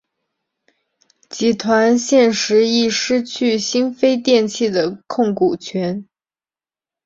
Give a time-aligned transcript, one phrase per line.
[1.29, 6.07] 集团现时亦失去新飞电器的控股权。